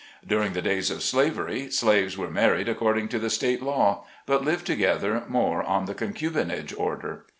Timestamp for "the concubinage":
5.85-6.73